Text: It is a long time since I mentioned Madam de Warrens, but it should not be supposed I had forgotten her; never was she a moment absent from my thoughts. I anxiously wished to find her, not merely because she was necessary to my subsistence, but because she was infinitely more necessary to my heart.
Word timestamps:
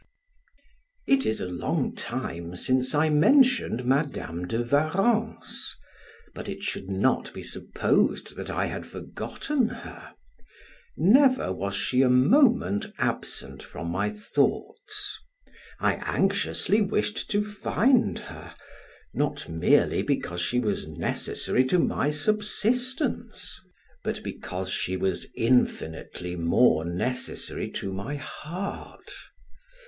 It 1.05 1.27
is 1.27 1.41
a 1.41 1.47
long 1.47 1.93
time 1.95 2.55
since 2.55 2.95
I 2.95 3.09
mentioned 3.09 3.85
Madam 3.85 4.47
de 4.47 4.63
Warrens, 4.63 5.75
but 6.33 6.49
it 6.49 6.63
should 6.63 6.89
not 6.89 7.31
be 7.35 7.43
supposed 7.43 8.39
I 8.49 8.65
had 8.65 8.87
forgotten 8.87 9.67
her; 9.69 10.15
never 10.97 11.53
was 11.53 11.75
she 11.75 12.01
a 12.01 12.09
moment 12.09 12.87
absent 12.97 13.61
from 13.61 13.91
my 13.91 14.09
thoughts. 14.09 15.19
I 15.79 15.97
anxiously 15.97 16.81
wished 16.81 17.29
to 17.29 17.43
find 17.43 18.17
her, 18.17 18.55
not 19.13 19.47
merely 19.49 20.01
because 20.01 20.41
she 20.41 20.59
was 20.59 20.87
necessary 20.87 21.63
to 21.65 21.77
my 21.77 22.09
subsistence, 22.09 23.55
but 24.03 24.23
because 24.23 24.71
she 24.71 24.97
was 24.97 25.27
infinitely 25.35 26.35
more 26.35 26.85
necessary 26.85 27.69
to 27.73 27.93
my 27.93 28.15
heart. 28.15 29.13